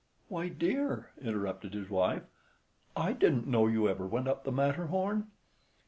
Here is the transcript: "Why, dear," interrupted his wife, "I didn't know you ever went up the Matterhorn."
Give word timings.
"Why, 0.29 0.49
dear," 0.49 1.11
interrupted 1.21 1.75
his 1.75 1.87
wife, 1.87 2.23
"I 2.95 3.13
didn't 3.13 3.45
know 3.45 3.67
you 3.67 3.87
ever 3.87 4.07
went 4.07 4.27
up 4.27 4.43
the 4.43 4.51
Matterhorn." 4.51 5.27